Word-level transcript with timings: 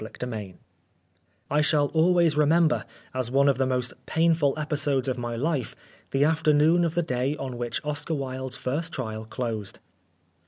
146 0.01 0.31
XIII 0.53 0.59
I 1.51 1.61
SHALL 1.61 1.85
always 1.89 2.35
remember, 2.35 2.85
as 3.13 3.29
one 3.29 3.47
of 3.47 3.59
the 3.59 3.67
most 3.67 3.93
painful 4.07 4.55
episodes 4.57 5.07
of 5.07 5.19
my 5.19 5.35
life, 5.35 5.75
the 6.09 6.23
afternoon 6.23 6.83
of 6.83 6.95
the 6.95 7.03
day 7.03 7.37
on 7.37 7.55
which 7.55 7.85
Oscar 7.85 8.15
Wilde's 8.15 8.55
first 8.55 8.91
trial 8.93 9.25
closed. 9.25 9.79